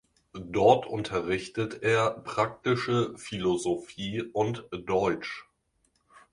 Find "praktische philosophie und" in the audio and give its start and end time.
2.09-4.65